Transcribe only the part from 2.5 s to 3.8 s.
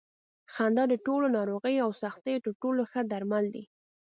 ټولو ښه درمل دي.